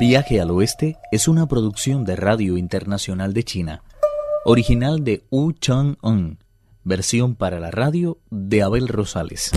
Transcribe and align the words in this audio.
Viaje 0.00 0.40
al 0.40 0.50
Oeste 0.50 0.96
es 1.12 1.28
una 1.28 1.46
producción 1.46 2.06
de 2.06 2.16
Radio 2.16 2.56
Internacional 2.56 3.34
de 3.34 3.44
China, 3.44 3.82
original 4.46 5.04
de 5.04 5.26
Wu 5.30 5.52
Chang-un, 5.52 6.38
versión 6.84 7.34
para 7.34 7.60
la 7.60 7.70
radio 7.70 8.16
de 8.30 8.62
Abel 8.62 8.88
Rosales. 8.88 9.50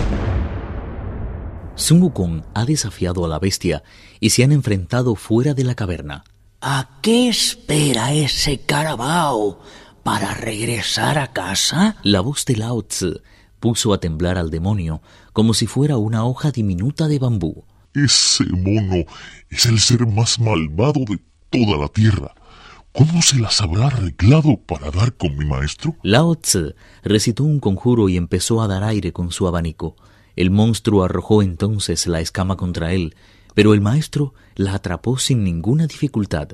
Sun 1.75 2.01
Wukong 2.01 2.43
ha 2.53 2.65
desafiado 2.65 3.23
a 3.23 3.29
la 3.29 3.39
bestia 3.39 3.83
y 4.19 4.31
se 4.31 4.43
han 4.43 4.51
enfrentado 4.51 5.15
fuera 5.15 5.53
de 5.53 5.63
la 5.63 5.75
caverna. 5.75 6.25
¿A 6.59 6.99
qué 7.01 7.29
espera 7.29 8.11
ese 8.11 8.59
carabao 8.65 9.61
para 10.03 10.33
regresar 10.33 11.19
a 11.19 11.31
casa? 11.31 11.95
La 12.03 12.19
voz 12.19 12.43
de 12.43 12.57
Lao 12.57 12.81
Tzu 12.81 13.21
puso 13.61 13.93
a 13.93 14.01
temblar 14.01 14.37
al 14.37 14.49
demonio 14.49 15.01
como 15.31 15.53
si 15.53 15.67
fuera 15.67 15.95
una 15.95 16.25
hoja 16.25 16.51
diminuta 16.51 17.07
de 17.07 17.17
bambú. 17.17 17.63
Ese 17.93 18.45
mono 18.45 19.05
es 19.49 19.67
el 19.67 19.79
ser 19.79 20.07
más 20.07 20.39
malvado 20.39 21.01
de 21.07 21.19
toda 21.51 21.77
la 21.77 21.87
tierra. 21.87 22.33
¿Cómo 22.91 23.21
se 23.21 23.39
las 23.39 23.61
habrá 23.61 23.87
arreglado 23.87 24.57
para 24.57 24.89
dar 24.89 25.13
con 25.13 25.37
mi 25.37 25.45
maestro? 25.45 25.95
Lao 26.01 26.35
Tzu 26.35 26.73
recitó 27.03 27.43
un 27.43 27.59
conjuro 27.59 28.09
y 28.09 28.17
empezó 28.17 28.61
a 28.61 28.67
dar 28.67 28.83
aire 28.83 29.13
con 29.13 29.31
su 29.31 29.47
abanico. 29.47 29.95
El 30.35 30.49
monstruo 30.49 31.03
arrojó 31.03 31.43
entonces 31.43 32.07
la 32.07 32.19
escama 32.19 32.57
contra 32.57 32.93
él, 32.93 33.15
pero 33.53 33.73
el 33.75 33.81
maestro 33.81 34.33
la 34.55 34.73
atrapó 34.73 35.19
sin 35.19 35.43
ninguna 35.43 35.85
dificultad. 35.85 36.49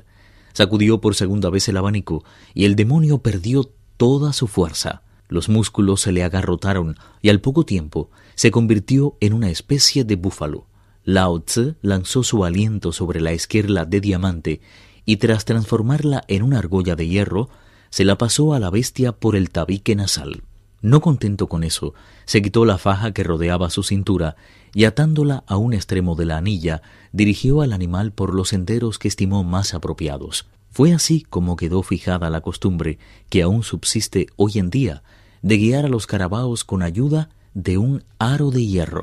Sacudió 0.52 1.00
por 1.00 1.14
segunda 1.14 1.48
vez 1.48 1.68
el 1.68 1.76
abanico 1.76 2.24
y 2.52 2.66
el 2.66 2.76
demonio 2.76 3.18
perdió 3.18 3.70
toda 3.96 4.34
su 4.34 4.46
fuerza. 4.46 5.02
Los 5.28 5.48
músculos 5.48 6.02
se 6.02 6.12
le 6.12 6.22
agarrotaron 6.22 6.96
y 7.22 7.30
al 7.30 7.40
poco 7.40 7.64
tiempo 7.64 8.10
se 8.34 8.50
convirtió 8.50 9.16
en 9.20 9.32
una 9.32 9.48
especie 9.48 10.04
de 10.04 10.16
búfalo. 10.16 10.69
Lao 11.10 11.40
Tzu 11.40 11.74
lanzó 11.82 12.22
su 12.22 12.44
aliento 12.44 12.92
sobre 12.92 13.20
la 13.20 13.32
esquirla 13.32 13.84
de 13.84 14.00
diamante 14.00 14.60
y 15.04 15.16
tras 15.16 15.44
transformarla 15.44 16.22
en 16.28 16.44
una 16.44 16.58
argolla 16.58 16.94
de 16.94 17.08
hierro, 17.08 17.48
se 17.90 18.04
la 18.04 18.16
pasó 18.16 18.54
a 18.54 18.60
la 18.60 18.70
bestia 18.70 19.10
por 19.10 19.34
el 19.34 19.50
tabique 19.50 19.96
nasal. 19.96 20.44
No 20.82 21.00
contento 21.00 21.48
con 21.48 21.64
eso, 21.64 21.94
se 22.26 22.42
quitó 22.42 22.64
la 22.64 22.78
faja 22.78 23.10
que 23.10 23.24
rodeaba 23.24 23.70
su 23.70 23.82
cintura 23.82 24.36
y 24.72 24.84
atándola 24.84 25.42
a 25.48 25.56
un 25.56 25.72
extremo 25.72 26.14
de 26.14 26.26
la 26.26 26.36
anilla, 26.36 26.80
dirigió 27.10 27.60
al 27.60 27.72
animal 27.72 28.12
por 28.12 28.32
los 28.32 28.50
senderos 28.50 29.00
que 29.00 29.08
estimó 29.08 29.42
más 29.42 29.74
apropiados. 29.74 30.46
Fue 30.70 30.92
así 30.92 31.26
como 31.28 31.56
quedó 31.56 31.82
fijada 31.82 32.30
la 32.30 32.40
costumbre, 32.40 33.00
que 33.28 33.42
aún 33.42 33.64
subsiste 33.64 34.28
hoy 34.36 34.60
en 34.60 34.70
día, 34.70 35.02
de 35.42 35.58
guiar 35.58 35.86
a 35.86 35.88
los 35.88 36.06
carabaos 36.06 36.62
con 36.62 36.82
ayuda 36.82 37.30
de 37.52 37.78
un 37.78 38.04
aro 38.20 38.52
de 38.52 38.64
hierro. 38.64 39.02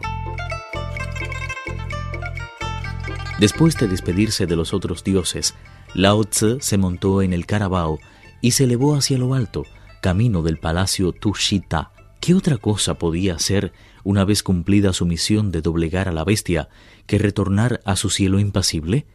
Después 3.40 3.78
de 3.78 3.88
despedirse 3.88 4.48
de 4.48 4.56
los 4.56 4.74
otros 4.74 5.04
dioses, 5.04 5.54
Lao 5.94 6.24
Tzu 6.24 6.58
se 6.60 6.78
montó 6.78 7.22
en 7.22 7.34
el 7.34 7.46
carabao 7.46 8.00
y 8.42 8.52
se 8.52 8.64
elevó 8.64 8.96
hacia 8.96 9.20
lo 9.20 9.36
alto, 9.36 9.64
camino 10.02 10.42
del 10.42 10.58
palacio 10.58 11.12
Tushita. 11.12 11.92
¿Qué 12.20 12.34
otra 12.34 12.58
cosa 12.58 12.96
podía 12.96 13.36
hacer 13.36 13.74
una 14.04 14.26
vez 14.26 14.42
cumplida 14.42 14.92
su 14.92 15.06
misión 15.06 15.52
de 15.52 15.62
doblegar 15.62 16.10
a 16.10 16.12
la 16.12 16.24
bestia 16.24 16.70
que 17.06 17.20
retornar 17.20 17.80
a 17.86 17.96
su 17.96 18.10
cielo 18.10 18.40
impasible? 18.40 19.06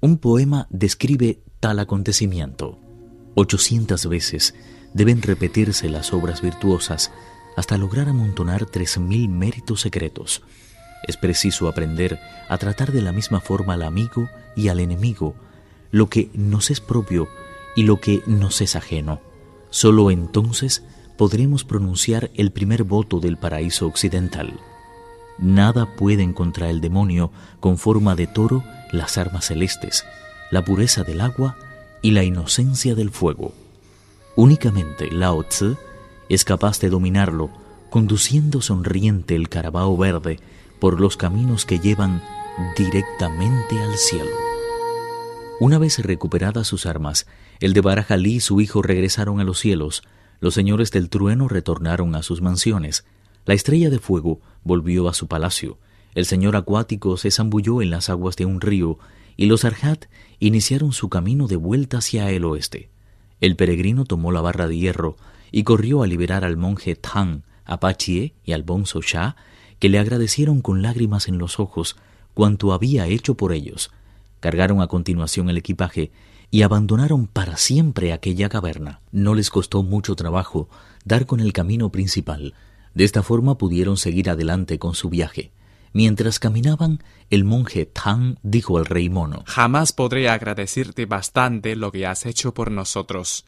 Un 0.00 0.16
poema 0.16 0.66
describe 0.70 1.42
tal 1.60 1.78
acontecimiento. 1.78 2.78
Ochocientas 3.34 4.06
veces 4.06 4.54
deben 4.94 5.20
repetirse 5.20 5.90
las 5.90 6.14
obras 6.14 6.40
virtuosas 6.40 7.12
hasta 7.54 7.76
lograr 7.76 8.08
amontonar 8.08 8.64
tres 8.64 8.96
mil 8.98 9.28
méritos 9.28 9.82
secretos. 9.82 10.42
Es 11.04 11.16
preciso 11.16 11.68
aprender 11.68 12.18
a 12.48 12.58
tratar 12.58 12.92
de 12.92 13.02
la 13.02 13.12
misma 13.12 13.40
forma 13.40 13.74
al 13.74 13.82
amigo 13.82 14.28
y 14.56 14.68
al 14.68 14.80
enemigo, 14.80 15.34
lo 15.90 16.08
que 16.08 16.30
nos 16.34 16.70
es 16.70 16.80
propio 16.80 17.28
y 17.76 17.84
lo 17.84 18.00
que 18.00 18.22
nos 18.26 18.60
es 18.60 18.76
ajeno. 18.76 19.20
Solo 19.70 20.10
entonces 20.10 20.82
podremos 21.16 21.64
pronunciar 21.64 22.30
el 22.34 22.52
primer 22.52 22.84
voto 22.84 23.20
del 23.20 23.36
paraíso 23.36 23.86
occidental. 23.86 24.58
Nada 25.38 25.86
pueden 25.96 26.32
contra 26.32 26.70
el 26.70 26.80
demonio 26.80 27.30
con 27.60 27.78
forma 27.78 28.16
de 28.16 28.26
toro 28.26 28.64
las 28.92 29.18
armas 29.18 29.46
celestes, 29.46 30.04
la 30.50 30.64
pureza 30.64 31.04
del 31.04 31.20
agua 31.20 31.56
y 32.02 32.10
la 32.12 32.24
inocencia 32.24 32.94
del 32.94 33.10
fuego. 33.10 33.52
Únicamente 34.36 35.10
Lao 35.10 35.42
Tzu 35.44 35.76
es 36.28 36.44
capaz 36.44 36.80
de 36.80 36.90
dominarlo, 36.90 37.50
conduciendo 37.90 38.60
sonriente 38.60 39.34
el 39.34 39.48
carabao 39.48 39.96
verde 39.96 40.40
por 40.78 41.00
los 41.00 41.16
caminos 41.16 41.64
que 41.64 41.78
llevan 41.78 42.22
directamente 42.76 43.78
al 43.80 43.96
cielo. 43.96 44.30
Una 45.60 45.78
vez 45.78 45.98
recuperadas 45.98 46.66
sus 46.66 46.86
armas, 46.86 47.26
el 47.60 47.72
de 47.72 47.80
Barajalí 47.80 48.36
y 48.36 48.40
su 48.40 48.60
hijo 48.60 48.82
regresaron 48.82 49.40
a 49.40 49.44
los 49.44 49.58
cielos, 49.58 50.02
los 50.40 50.54
señores 50.54 50.90
del 50.92 51.08
trueno 51.08 51.48
retornaron 51.48 52.14
a 52.14 52.22
sus 52.22 52.40
mansiones, 52.40 53.04
la 53.44 53.54
estrella 53.54 53.90
de 53.90 53.98
fuego 53.98 54.40
volvió 54.62 55.08
a 55.08 55.14
su 55.14 55.26
palacio, 55.26 55.78
el 56.14 56.26
señor 56.26 56.54
acuático 56.56 57.16
se 57.16 57.30
zambulló 57.30 57.82
en 57.82 57.90
las 57.90 58.08
aguas 58.08 58.36
de 58.36 58.44
un 58.44 58.60
río, 58.60 58.98
y 59.36 59.46
los 59.46 59.64
Arhat 59.64 60.06
iniciaron 60.38 60.92
su 60.92 61.08
camino 61.08 61.46
de 61.48 61.56
vuelta 61.56 61.98
hacia 61.98 62.30
el 62.30 62.44
oeste. 62.44 62.90
El 63.40 63.56
peregrino 63.56 64.04
tomó 64.04 64.32
la 64.32 64.40
barra 64.40 64.66
de 64.66 64.76
hierro 64.76 65.16
y 65.50 65.62
corrió 65.62 66.02
a 66.02 66.06
liberar 66.06 66.44
al 66.44 66.56
monje 66.56 66.96
Tang, 66.96 67.42
a 67.64 67.80
Pachie 67.80 68.34
y 68.44 68.52
al 68.52 68.62
bonzo 68.62 69.00
Sha, 69.00 69.36
que 69.78 69.88
le 69.88 69.98
agradecieron 69.98 70.60
con 70.60 70.82
lágrimas 70.82 71.28
en 71.28 71.38
los 71.38 71.60
ojos 71.60 71.96
cuanto 72.34 72.72
había 72.72 73.06
hecho 73.06 73.34
por 73.34 73.52
ellos. 73.52 73.90
Cargaron 74.40 74.80
a 74.80 74.86
continuación 74.86 75.50
el 75.50 75.56
equipaje 75.56 76.12
y 76.50 76.62
abandonaron 76.62 77.26
para 77.26 77.56
siempre 77.56 78.12
aquella 78.12 78.48
caverna. 78.48 79.00
No 79.12 79.34
les 79.34 79.50
costó 79.50 79.82
mucho 79.82 80.14
trabajo 80.14 80.68
dar 81.04 81.26
con 81.26 81.40
el 81.40 81.52
camino 81.52 81.90
principal. 81.90 82.54
De 82.94 83.04
esta 83.04 83.22
forma 83.22 83.58
pudieron 83.58 83.96
seguir 83.96 84.30
adelante 84.30 84.78
con 84.78 84.94
su 84.94 85.08
viaje. 85.08 85.52
Mientras 85.92 86.38
caminaban, 86.38 87.02
el 87.30 87.44
monje 87.44 87.86
Tang 87.86 88.36
dijo 88.42 88.78
al 88.78 88.86
rey 88.86 89.08
mono 89.08 89.42
Jamás 89.46 89.92
podré 89.92 90.28
agradecerte 90.28 91.06
bastante 91.06 91.76
lo 91.76 91.90
que 91.92 92.06
has 92.06 92.26
hecho 92.26 92.54
por 92.54 92.70
nosotros. 92.70 93.46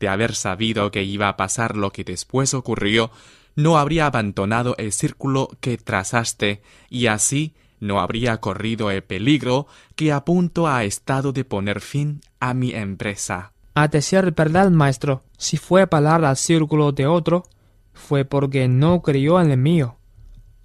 De 0.00 0.08
haber 0.08 0.34
sabido 0.34 0.90
que 0.90 1.04
iba 1.04 1.28
a 1.28 1.36
pasar 1.36 1.76
lo 1.76 1.92
que 1.92 2.04
después 2.04 2.54
ocurrió, 2.54 3.10
no 3.54 3.78
habría 3.78 4.06
abandonado 4.06 4.74
el 4.78 4.92
círculo 4.92 5.50
que 5.60 5.76
trazaste 5.76 6.62
y 6.88 7.06
así 7.06 7.54
no 7.80 8.00
habría 8.00 8.38
corrido 8.38 8.90
el 8.90 9.02
peligro 9.02 9.66
que 9.96 10.12
a 10.12 10.24
punto 10.24 10.66
ha 10.66 10.84
estado 10.84 11.32
de 11.32 11.44
poner 11.44 11.80
fin 11.80 12.22
a 12.40 12.54
mi 12.54 12.72
empresa. 12.72 13.52
A 13.74 13.88
decir 13.88 14.32
verdad, 14.32 14.70
maestro, 14.70 15.22
si 15.36 15.58
fue 15.58 15.82
a 15.82 15.86
parar 15.88 16.24
al 16.24 16.36
círculo 16.36 16.92
de 16.92 17.06
otro, 17.06 17.44
fue 17.92 18.24
porque 18.24 18.68
no 18.68 19.02
creyó 19.02 19.40
en 19.40 19.50
el 19.50 19.58
mío. 19.58 19.96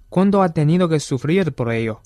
¿Cuándo 0.08 0.42
ha 0.42 0.48
tenido 0.50 0.88
que 0.88 1.00
sufrir 1.00 1.52
por 1.52 1.72
ello? 1.72 2.00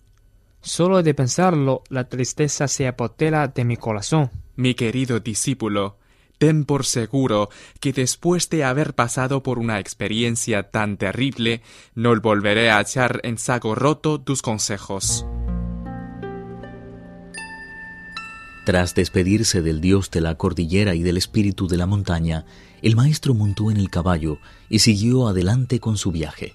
Solo 0.63 1.03
de 1.03 1.15
pensarlo, 1.15 1.83
la 1.89 2.09
tristeza 2.09 2.67
se 2.69 2.89
apotera 2.89 3.49
de 3.49 3.65
mi 3.65 3.77
corazón. 3.77 4.31
Mi 4.57 4.75
querido 4.75 5.21
discípulo, 5.21 5.97
ten 6.41 6.65
por 6.65 6.87
seguro 6.87 7.51
que 7.81 7.93
después 7.93 8.49
de 8.49 8.65
haber 8.65 8.95
pasado 8.95 9.43
por 9.43 9.59
una 9.59 9.79
experiencia 9.79 10.71
tan 10.71 10.97
terrible, 10.97 11.61
no 11.95 12.19
volveré 12.19 12.71
a 12.71 12.81
echar 12.81 13.21
en 13.25 13.37
saco 13.37 13.75
roto 13.75 14.23
tus 14.23 14.41
consejos. 14.41 15.27
Tras 18.65 18.95
despedirse 18.95 19.61
del 19.61 19.83
dios 19.83 20.11
de 20.11 20.23
la 20.23 20.37
cordillera 20.37 20.95
y 20.95 21.03
del 21.03 21.19
espíritu 21.19 21.69
de 21.69 21.77
la 21.77 21.87
montaña, 21.87 22.47
el 22.81 22.97
maestro 22.97 23.35
montó 23.35 23.71
en 23.71 23.77
el 23.77 23.91
caballo 23.91 24.39
y 24.71 24.79
siguió 24.79 25.29
adelante 25.29 25.79
con 25.79 25.99
su 25.99 26.11
viaje. 26.11 26.55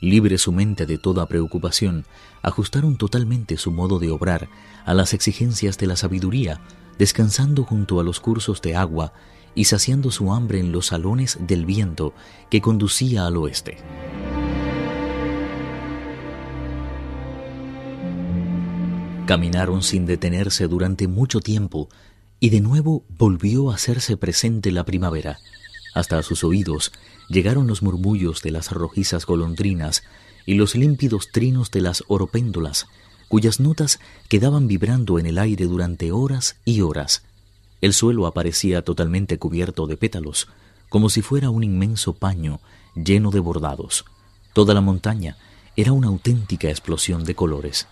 Libre 0.00 0.38
su 0.38 0.52
mente 0.52 0.86
de 0.86 0.98
toda 0.98 1.26
preocupación, 1.26 2.04
ajustaron 2.42 2.98
totalmente 2.98 3.56
su 3.56 3.72
modo 3.72 3.98
de 3.98 4.12
obrar 4.12 4.48
a 4.84 4.94
las 4.94 5.12
exigencias 5.12 5.76
de 5.78 5.88
la 5.88 5.96
sabiduría, 5.96 6.60
descansando 6.98 7.64
junto 7.64 8.00
a 8.00 8.04
los 8.04 8.20
cursos 8.20 8.62
de 8.62 8.76
agua 8.76 9.12
y 9.54 9.64
saciando 9.64 10.10
su 10.10 10.32
hambre 10.32 10.60
en 10.60 10.72
los 10.72 10.86
salones 10.86 11.38
del 11.40 11.64
viento 11.64 12.14
que 12.50 12.60
conducía 12.60 13.26
al 13.26 13.36
oeste. 13.36 13.78
Caminaron 19.26 19.82
sin 19.82 20.04
detenerse 20.04 20.68
durante 20.68 21.08
mucho 21.08 21.40
tiempo 21.40 21.88
y 22.40 22.50
de 22.50 22.60
nuevo 22.60 23.04
volvió 23.08 23.70
a 23.70 23.76
hacerse 23.76 24.16
presente 24.18 24.70
la 24.70 24.84
primavera. 24.84 25.38
Hasta 25.94 26.22
sus 26.22 26.44
oídos 26.44 26.92
llegaron 27.28 27.66
los 27.66 27.82
murmullos 27.82 28.42
de 28.42 28.50
las 28.50 28.70
rojizas 28.70 29.24
golondrinas 29.24 30.02
y 30.44 30.54
los 30.54 30.74
límpidos 30.74 31.30
trinos 31.32 31.70
de 31.70 31.80
las 31.80 32.04
oropéndolas 32.08 32.86
cuyas 33.34 33.58
notas 33.58 33.98
quedaban 34.28 34.68
vibrando 34.68 35.18
en 35.18 35.26
el 35.26 35.38
aire 35.38 35.64
durante 35.64 36.12
horas 36.12 36.54
y 36.64 36.82
horas. 36.82 37.24
El 37.80 37.92
suelo 37.92 38.28
aparecía 38.28 38.82
totalmente 38.82 39.40
cubierto 39.40 39.88
de 39.88 39.96
pétalos, 39.96 40.46
como 40.88 41.10
si 41.10 41.20
fuera 41.20 41.50
un 41.50 41.64
inmenso 41.64 42.12
paño 42.12 42.60
lleno 42.94 43.32
de 43.32 43.40
bordados. 43.40 44.04
Toda 44.52 44.72
la 44.72 44.80
montaña 44.80 45.36
era 45.74 45.90
una 45.90 46.06
auténtica 46.06 46.68
explosión 46.68 47.24
de 47.24 47.34
colores. 47.34 47.88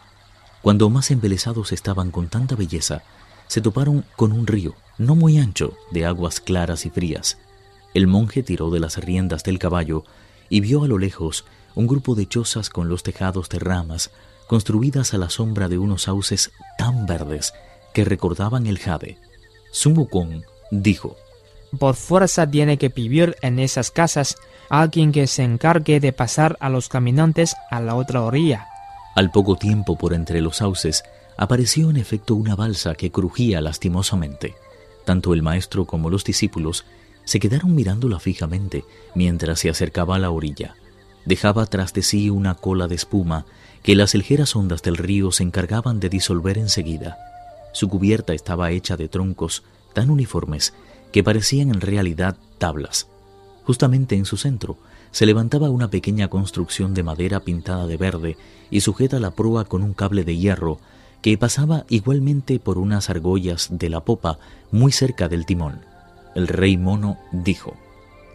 Cuando 0.63 0.89
más 0.91 1.11
embelesados 1.11 1.73
estaban 1.73 2.13
con 2.13 2.29
tanta 2.29 2.55
belleza, 2.55 3.03
se 3.49 3.61
toparon 3.61 4.05
con 4.15 4.31
un 4.31 4.47
río, 4.47 4.77
no 4.97 5.17
muy 5.17 5.39
ancho, 5.39 5.75
de 5.91 6.07
aguas 6.07 6.39
claras 6.39 6.87
y 6.87 6.91
frías. 6.91 7.37
El 7.95 8.07
monje 8.07 8.45
tiró 8.45 8.71
de 8.71 8.79
las 8.79 8.97
riendas 8.99 9.43
del 9.43 9.59
caballo 9.59 10.05
y 10.49 10.61
vio 10.61 10.85
a 10.85 10.87
lo 10.87 10.99
lejos 10.99 11.45
un 11.75 11.89
grupo 11.89 12.15
de 12.15 12.29
chozas 12.29 12.71
con 12.71 12.89
los 12.89 13.03
tejados 13.03 13.49
de 13.49 13.59
ramas, 13.59 14.13
construidas 14.47 15.15
a 15.15 15.19
la 15.19 15.31
sombra 15.31 15.69
de 15.69 15.79
unos 15.79 16.03
sauces 16.03 16.53
tan 16.79 17.07
verdes 17.07 17.53
que 17.93 18.05
recordaban 18.05 18.67
el 18.67 18.79
jade. 18.79 19.19
Sun 19.71 19.97
Wukong 19.97 20.43
dijo, 20.71 21.17
Por 21.79 21.95
fuerza 21.95 22.51
tiene 22.51 22.79
que 22.79 22.89
vivir 22.89 23.37
en 23.43 23.59
esas 23.59 23.91
casas 23.91 24.37
alguien 24.69 25.13
que 25.13 25.27
se 25.27 25.43
encargue 25.43 26.01
de 26.01 26.13
pasar 26.13 26.57
a 26.61 26.69
los 26.69 26.89
caminantes 26.89 27.55
a 27.71 27.81
la 27.81 27.95
otra 27.95 28.23
orilla. 28.23 28.69
Al 29.15 29.31
poco 29.31 29.57
tiempo 29.57 29.97
por 29.97 30.15
entre 30.15 30.41
los 30.41 30.57
sauces 30.59 31.03
apareció 31.37 31.91
en 31.91 31.97
efecto 31.97 32.35
una 32.35 32.57
balsa 32.57 32.95
que 32.95 33.11
crujía 33.11 33.61
lastimosamente. 33.61 34.55
Tanto 35.05 35.35
el 35.35 35.43
maestro 35.43 35.87
como 35.87 36.09
los 36.09 36.25
discípulos 36.25 36.85
se 37.25 37.41
quedaron 37.41 37.75
mirándola 37.75 38.19
fijamente 38.19 38.85
mientras 39.15 39.61
se 39.61 39.71
acercaba 39.71 40.17
a 40.17 40.19
la 40.19 40.31
orilla. 40.31 40.75
Dejaba 41.25 41.67
tras 41.67 41.93
de 41.93 42.03
sí 42.03 42.31
una 42.31 42.55
cola 42.55 42.89
de 42.89 42.95
espuma 42.95 43.47
que 43.83 43.95
las 43.95 44.15
ligeras 44.15 44.55
ondas 44.57 44.83
del 44.83 44.97
río 44.97 45.33
se 45.33 45.43
encargaban 45.43 46.01
de 46.01 46.09
disolver 46.09 46.59
enseguida. 46.59 47.19
Su 47.73 47.89
cubierta 47.89 48.33
estaba 48.33 48.71
hecha 48.71 48.97
de 48.97 49.09
troncos 49.09 49.63
tan 49.93 50.11
uniformes 50.11 50.75
que 51.13 51.23
parecían 51.25 51.71
en 51.71 51.81
realidad 51.81 52.37
tablas. 52.59 53.09
Justamente 53.65 54.17
en 54.17 54.25
su 54.25 54.37
centro 54.37 54.77
se 55.11 55.27
levantaba 55.27 55.71
una 55.71 55.89
pequeña 55.89 56.29
construcción 56.29 56.95
de 56.95 57.03
madera 57.03 57.41
pintada 57.41 57.87
de 57.87 57.97
verde 57.97 58.37
y 58.71 58.81
sujeta 58.81 59.19
a 59.19 59.21
la 59.21 59.31
proa 59.31 59.65
con 59.65 59.83
un 59.83 59.93
cable 59.93 60.25
de 60.25 60.37
hierro 60.37 60.79
que 61.21 61.37
pasaba 61.39 61.85
igualmente 61.89 62.59
por 62.59 62.79
unas 62.79 63.11
argollas 63.11 63.69
de 63.71 63.89
la 63.89 64.01
popa 64.01 64.39
muy 64.71 64.91
cerca 64.91 65.29
del 65.29 65.47
timón. 65.47 65.81
El 66.35 66.49
rey 66.49 66.77
mono 66.77 67.19
dijo, 67.31 67.77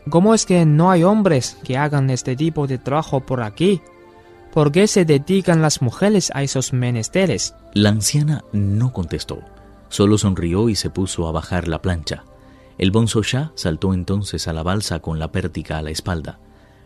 ¿Cómo 0.09 0.33
es 0.33 0.45
que 0.45 0.65
no 0.65 0.91
hay 0.91 1.03
hombres 1.03 1.57
que 1.63 1.77
hagan 1.77 2.09
este 2.09 2.35
tipo 2.35 2.67
de 2.67 2.77
trabajo 2.77 3.19
por 3.19 3.41
aquí? 3.41 3.81
¿Por 4.53 4.71
qué 4.71 4.87
se 4.87 5.05
dedican 5.05 5.61
las 5.61 5.81
mujeres 5.81 6.31
a 6.33 6.43
esos 6.43 6.71
menesteres? 6.71 7.55
La 7.73 7.89
anciana 7.89 8.43
no 8.53 8.93
contestó, 8.93 9.39
solo 9.89 10.17
sonrió 10.17 10.69
y 10.69 10.75
se 10.75 10.89
puso 10.89 11.27
a 11.27 11.31
bajar 11.31 11.67
la 11.67 11.81
plancha. 11.81 12.23
El 12.77 12.91
bonzo 12.91 13.21
saltó 13.55 13.93
entonces 13.93 14.47
a 14.47 14.53
la 14.53 14.63
balsa 14.63 14.99
con 14.99 15.19
la 15.19 15.31
pértiga 15.31 15.79
a 15.79 15.81
la 15.81 15.89
espalda. 15.89 16.39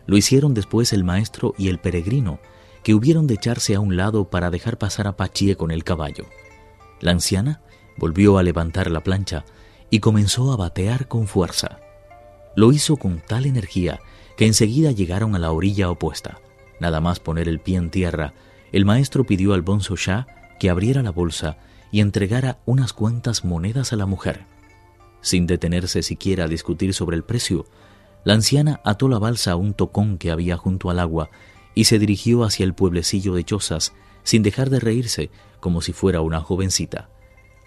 Lo 0.06 0.16
hicieron 0.16 0.54
después 0.54 0.92
el 0.92 1.04
maestro 1.04 1.54
y 1.58 1.68
el 1.68 1.78
peregrino, 1.78 2.40
que 2.82 2.94
hubieron 2.94 3.26
de 3.26 3.34
echarse 3.34 3.74
a 3.74 3.80
un 3.80 3.96
lado 3.96 4.30
para 4.30 4.50
dejar 4.50 4.78
pasar 4.78 5.06
a 5.06 5.16
Pachie 5.16 5.56
con 5.56 5.70
el 5.70 5.84
caballo. 5.84 6.26
La 7.00 7.12
anciana 7.12 7.60
volvió 7.96 8.38
a 8.38 8.42
levantar 8.42 8.90
la 8.90 9.02
plancha 9.02 9.44
y 9.90 10.00
comenzó 10.00 10.52
a 10.52 10.56
batear 10.56 11.06
con 11.06 11.28
fuerza. 11.28 11.81
Lo 12.54 12.72
hizo 12.72 12.96
con 12.96 13.20
tal 13.20 13.46
energía 13.46 14.00
que 14.36 14.46
enseguida 14.46 14.92
llegaron 14.92 15.34
a 15.34 15.38
la 15.38 15.52
orilla 15.52 15.90
opuesta. 15.90 16.40
Nada 16.80 17.00
más 17.00 17.20
poner 17.20 17.48
el 17.48 17.60
pie 17.60 17.76
en 17.76 17.90
tierra, 17.90 18.34
el 18.72 18.84
maestro 18.84 19.24
pidió 19.24 19.54
al 19.54 19.62
bonzo 19.62 19.96
Shah 19.96 20.26
que 20.58 20.70
abriera 20.70 21.02
la 21.02 21.10
bolsa 21.10 21.58
y 21.90 22.00
entregara 22.00 22.58
unas 22.64 22.92
cuantas 22.92 23.44
monedas 23.44 23.92
a 23.92 23.96
la 23.96 24.06
mujer. 24.06 24.46
Sin 25.20 25.46
detenerse 25.46 26.02
siquiera 26.02 26.44
a 26.44 26.48
discutir 26.48 26.94
sobre 26.94 27.16
el 27.16 27.22
precio, 27.22 27.66
la 28.24 28.34
anciana 28.34 28.80
ató 28.84 29.08
la 29.08 29.18
balsa 29.18 29.52
a 29.52 29.56
un 29.56 29.74
tocón 29.74 30.18
que 30.18 30.30
había 30.30 30.56
junto 30.56 30.90
al 30.90 30.98
agua 30.98 31.30
y 31.74 31.84
se 31.84 31.98
dirigió 31.98 32.44
hacia 32.44 32.64
el 32.64 32.74
pueblecillo 32.74 33.34
de 33.34 33.44
Chozas, 33.44 33.92
sin 34.24 34.42
dejar 34.42 34.70
de 34.70 34.80
reírse, 34.80 35.30
como 35.60 35.80
si 35.80 35.92
fuera 35.92 36.20
una 36.20 36.40
jovencita. 36.40 37.08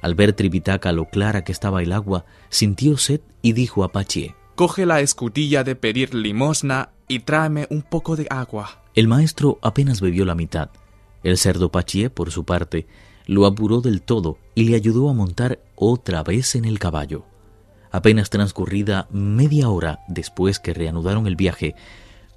Al 0.02 0.16
ver 0.16 0.34
Tripitaka 0.34 0.92
lo 0.92 1.06
clara 1.06 1.44
que 1.44 1.52
estaba 1.52 1.82
el 1.82 1.92
agua, 1.92 2.26
sintió 2.50 2.98
sed 2.98 3.22
y 3.42 3.54
dijo 3.54 3.84
a 3.84 3.92
Pachie, 3.92 4.36
Coge 4.56 4.86
la 4.86 5.02
escudilla 5.02 5.66
de 5.66 5.76
pedir 5.76 6.16
limosna 6.16 6.92
y 7.10 7.20
tráeme 7.20 7.68
un 7.70 7.82
poco 7.82 8.16
de 8.16 8.26
agua. 8.30 8.84
El 8.96 9.10
maestro 9.10 9.60
apenas 9.62 10.00
bebió 10.00 10.24
la 10.24 10.34
mitad. 10.34 10.70
El 11.24 11.38
cerdo 11.38 11.72
Pachie, 11.72 12.10
por 12.10 12.32
su 12.32 12.46
parte, 12.46 12.88
lo 13.26 13.46
apuró 13.48 13.82
del 13.82 14.02
todo 14.02 14.38
y 14.56 14.64
le 14.64 14.78
ayudó 14.78 15.10
a 15.10 15.14
montar 15.14 15.60
otra 15.76 16.24
vez 16.24 16.56
en 16.56 16.64
el 16.64 16.80
caballo. 16.80 17.26
Apenas 17.92 18.30
transcurrida 18.30 19.10
media 19.12 19.68
hora 19.68 20.00
después 20.08 20.60
que 20.60 20.74
reanudaron 20.74 21.28
el 21.28 21.36
viaje, 21.36 21.76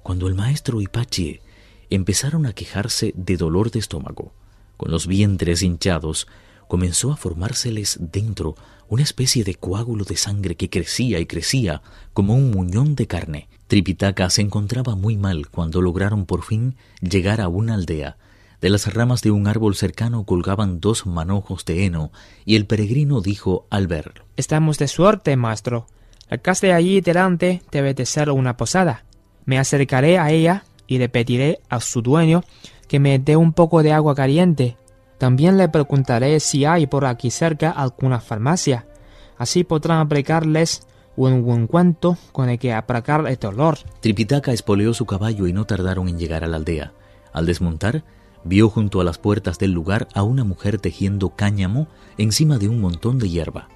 cuando 0.03 0.27
el 0.27 0.35
maestro 0.35 0.81
y 0.81 0.87
Pachie 0.87 1.41
empezaron 1.89 2.45
a 2.45 2.51
quejarse 2.51 3.13
de 3.15 3.37
dolor 3.37 3.71
de 3.71 3.79
estómago. 3.79 4.33
Con 4.75 4.91
los 4.91 5.07
vientres 5.07 5.61
hinchados, 5.61 6.27
comenzó 6.67 7.13
a 7.13 7.17
formárseles 7.17 7.97
dentro 7.99 8.55
una 8.89 9.03
especie 9.03 9.43
de 9.43 9.55
coágulo 9.55 10.03
de 10.03 10.17
sangre 10.17 10.55
que 10.55 10.69
crecía 10.69 11.19
y 11.19 11.25
crecía 11.25 11.81
como 12.13 12.33
un 12.33 12.51
muñón 12.51 12.95
de 12.95 13.07
carne. 13.07 13.47
Tripitaka 13.67 14.29
se 14.31 14.41
encontraba 14.41 14.95
muy 14.95 15.15
mal 15.15 15.47
cuando 15.49 15.81
lograron 15.81 16.25
por 16.25 16.43
fin 16.43 16.75
llegar 17.01 17.39
a 17.39 17.47
una 17.47 17.75
aldea. 17.75 18.17
De 18.61 18.69
las 18.69 18.91
ramas 18.93 19.21
de 19.21 19.31
un 19.31 19.47
árbol 19.47 19.75
cercano 19.75 20.25
colgaban 20.25 20.81
dos 20.81 21.05
manojos 21.05 21.63
de 21.65 21.85
heno, 21.85 22.11
y 22.45 22.55
el 22.55 22.65
peregrino 22.65 23.21
dijo 23.21 23.67
al 23.69 23.87
verlo 23.87 24.25
Estamos 24.35 24.79
de 24.79 24.87
suerte, 24.87 25.37
maestro. 25.37 25.85
La 26.29 26.39
casa 26.39 26.67
de 26.67 26.73
allí 26.73 26.99
delante 26.99 27.61
debe 27.71 27.93
de 27.93 28.05
ser 28.05 28.31
una 28.31 28.57
posada. 28.57 29.05
Me 29.45 29.59
acercaré 29.59 30.17
a 30.17 30.31
ella 30.31 30.65
y 30.87 30.97
le 30.97 31.07
pediré 31.07 31.59
a 31.69 31.79
su 31.79 32.01
dueño 32.01 32.43
que 32.87 32.99
me 32.99 33.19
dé 33.19 33.37
un 33.37 33.53
poco 33.53 33.83
de 33.83 33.93
agua 33.93 34.15
caliente. 34.15 34.77
También 35.19 35.57
le 35.57 35.69
preguntaré 35.69 36.39
si 36.39 36.65
hay 36.65 36.87
por 36.87 37.05
aquí 37.05 37.29
cerca 37.29 37.69
alguna 37.69 38.19
farmacia. 38.19 38.87
Así 39.37 39.63
podrán 39.63 39.99
aplicarles 39.99 40.87
un 41.15 41.43
buen 41.43 41.67
cuento 41.67 42.17
con 42.31 42.49
el 42.49 42.57
que 42.57 42.73
aplacar 42.73 43.27
el 43.27 43.35
dolor. 43.37 43.77
Tripitaka 43.99 44.53
espoleó 44.53 44.93
su 44.93 45.05
caballo 45.05 45.45
y 45.47 45.53
no 45.53 45.65
tardaron 45.65 46.07
en 46.07 46.17
llegar 46.17 46.43
a 46.43 46.47
la 46.47 46.57
aldea. 46.57 46.93
Al 47.33 47.45
desmontar, 47.45 48.03
vio 48.45 48.69
junto 48.69 49.01
a 49.01 49.03
las 49.03 49.17
puertas 49.17 49.59
del 49.59 49.71
lugar 49.71 50.07
a 50.13 50.23
una 50.23 50.45
mujer 50.45 50.79
tejiendo 50.79 51.35
cáñamo 51.35 51.87
encima 52.17 52.57
de 52.57 52.69
un 52.69 52.79
montón 52.79 53.19
de 53.19 53.29
hierba. 53.29 53.67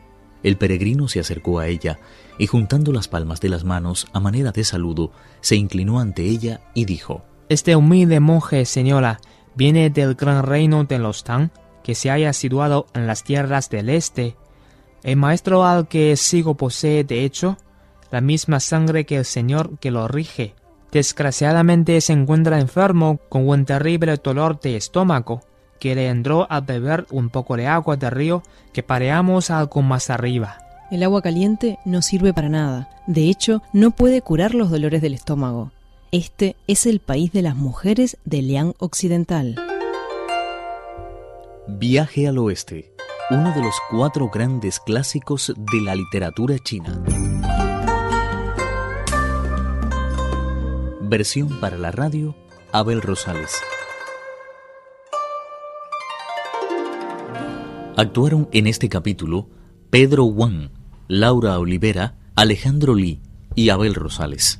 El 0.41 0.57
peregrino 0.57 1.07
se 1.09 1.19
acercó 1.19 1.59
a 1.59 1.67
ella 1.67 1.99
y 2.37 2.47
juntando 2.47 2.91
las 2.91 3.09
palmas 3.09 3.41
de 3.41 3.49
las 3.49 3.63
manos 3.63 4.07
a 4.13 4.19
manera 4.19 4.51
de 4.51 4.63
saludo, 4.63 5.11
se 5.41 5.55
inclinó 5.55 5.99
ante 5.99 6.23
ella 6.23 6.61
y 6.73 6.85
dijo 6.85 7.23
Este 7.49 7.75
humilde 7.75 8.19
monje, 8.19 8.65
señora, 8.65 9.19
viene 9.55 9.89
del 9.89 10.15
gran 10.15 10.43
reino 10.43 10.83
de 10.83 10.99
los 10.99 11.23
Tang, 11.23 11.49
que 11.83 11.95
se 11.95 12.09
haya 12.09 12.33
situado 12.33 12.87
en 12.93 13.07
las 13.07 13.23
tierras 13.23 13.69
del 13.69 13.89
este. 13.89 14.35
El 15.03 15.17
maestro 15.17 15.65
al 15.65 15.87
que 15.87 16.15
sigo 16.15 16.55
posee, 16.55 17.03
de 17.03 17.25
hecho, 17.25 17.57
la 18.11 18.21
misma 18.21 18.59
sangre 18.59 19.05
que 19.05 19.17
el 19.17 19.25
señor 19.25 19.77
que 19.79 19.91
lo 19.91 20.07
rige. 20.07 20.55
Desgraciadamente 20.91 21.99
se 22.01 22.13
encuentra 22.13 22.59
enfermo 22.59 23.19
con 23.27 23.49
un 23.49 23.65
terrible 23.65 24.15
dolor 24.17 24.59
de 24.59 24.77
estómago 24.77 25.41
que 25.79 25.95
le 25.95 26.07
entró 26.07 26.47
al 26.49 26.61
beber 26.61 27.07
un 27.09 27.29
poco 27.29 27.57
de 27.57 27.67
agua 27.67 27.97
del 27.97 28.11
río 28.11 28.43
que 28.71 28.83
pareamos 28.83 29.49
algo 29.49 29.81
más 29.81 30.09
arriba. 30.09 30.59
El 30.91 31.03
agua 31.03 31.21
caliente 31.21 31.79
no 31.83 32.01
sirve 32.01 32.33
para 32.33 32.49
nada. 32.49 32.89
De 33.07 33.27
hecho, 33.29 33.63
no 33.73 33.91
puede 33.91 34.21
curar 34.21 34.53
los 34.53 34.69
dolores 34.69 35.01
del 35.01 35.15
estómago. 35.15 35.71
Este 36.13 36.55
es 36.67 36.85
el 36.85 36.99
país 36.99 37.31
de 37.31 37.41
las 37.41 37.55
mujeres 37.55 38.19
de 38.23 38.43
Liang 38.43 38.75
Occidental. 38.77 39.55
Viaje 41.67 42.27
al 42.27 42.37
Oeste, 42.37 42.93
uno 43.31 43.51
de 43.51 43.63
los 43.63 43.73
cuatro 43.89 44.29
grandes 44.29 44.79
clásicos 44.79 45.51
de 45.57 45.81
la 45.81 45.95
literatura 45.95 46.59
china. 46.59 47.03
Versión 51.01 51.59
para 51.59 51.79
la 51.79 51.89
radio, 51.89 52.35
Abel 52.71 53.01
Rosales. 53.01 53.59
Actuaron 57.97 58.49
en 58.51 58.67
este 58.67 58.87
capítulo 58.87 59.49
Pedro 59.89 60.25
Wang, 60.25 60.69
Laura 61.07 61.57
Olivera, 61.57 62.19
Alejandro 62.35 62.93
Lee 62.93 63.19
y 63.55 63.69
Abel 63.69 63.95
Rosales. 63.95 64.59